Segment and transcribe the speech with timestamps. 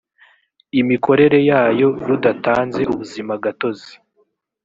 [0.81, 3.93] imikorere yayo rudatanze ubuzimagatozi